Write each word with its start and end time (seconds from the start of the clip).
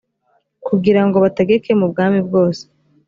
kugira 0.67 1.01
ngo 1.05 1.15
bategeke 1.23 1.71
mu 1.79 1.85
bwami 1.91 2.19
bwose 2.27 2.63